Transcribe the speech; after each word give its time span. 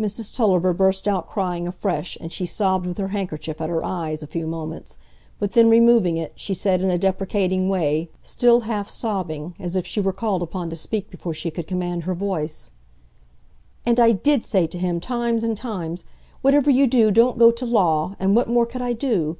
Mrs 0.00 0.34
Tulliver 0.34 0.72
burst 0.74 1.06
out 1.06 1.28
crying 1.28 1.68
afresh, 1.68 2.18
and 2.20 2.32
she 2.32 2.44
sobbed 2.44 2.84
with 2.84 2.98
her 2.98 3.06
handkerchief 3.14 3.60
at 3.60 3.70
her 3.70 3.84
eyes 3.84 4.20
a 4.20 4.26
few 4.26 4.44
moments, 4.44 4.98
but 5.38 5.52
then 5.52 5.70
removing 5.70 6.16
it, 6.16 6.32
she 6.34 6.52
said 6.52 6.82
in 6.82 6.90
a 6.90 6.98
deprecating 6.98 7.68
way, 7.68 8.10
still 8.24 8.62
half 8.62 8.90
sobbing, 8.90 9.54
as 9.60 9.76
if 9.76 9.86
she 9.86 10.00
were 10.00 10.12
called 10.12 10.42
upon 10.42 10.68
to 10.70 10.74
speak 10.74 11.10
before 11.10 11.32
she 11.32 11.52
could 11.52 11.68
command 11.68 12.02
her 12.02 12.14
voice,— 12.14 12.72
"And 13.86 14.00
I 14.00 14.10
did 14.10 14.44
say 14.44 14.66
to 14.66 14.78
him 14.78 14.98
times 14.98 15.44
and 15.44 15.56
times, 15.56 16.02
'Whativer 16.44 16.72
you 16.74 16.88
do, 16.88 17.12
don't 17.12 17.38
go 17.38 17.52
to 17.52 17.64
law,' 17.64 18.16
and 18.18 18.34
what 18.34 18.48
more 18.48 18.66
could 18.66 18.82
I 18.82 18.92
do? 18.94 19.36